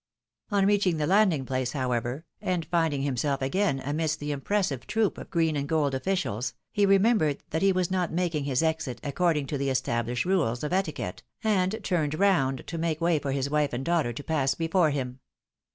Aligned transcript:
On 0.49 0.65
reaching 0.65 0.97
the 0.97 1.05
landing 1.05 1.45
place, 1.45 1.73
however, 1.73 2.25
and 2.41 2.65
finding 2.65 3.03
himself 3.03 3.39
again 3.39 3.79
amidst 3.85 4.19
the 4.19 4.31
impressive 4.31 4.87
troop 4.87 5.15
of 5.19 5.29
green 5.29 5.55
and 5.55 5.69
gold 5.69 5.93
officials, 5.93 6.55
he 6.71 6.87
remembered 6.87 7.43
that 7.51 7.61
he 7.61 7.71
was 7.71 7.91
not 7.91 8.11
making 8.11 8.45
his 8.45 8.63
exit 8.63 8.99
according 9.03 9.45
to 9.45 9.59
the 9.59 9.69
established 9.69 10.25
rules 10.25 10.63
of 10.63 10.73
etiquette, 10.73 11.21
and 11.43 11.83
turned 11.83 12.15
round 12.17 12.65
to 12.65 12.79
make 12.79 12.99
way 12.99 13.19
for 13.19 13.31
his 13.31 13.47
wife 13.47 13.73
and 13.73 13.85
daughter 13.85 14.11
to 14.11 14.23
pass 14.23 14.55
before 14.55 14.89
him. 14.89 15.19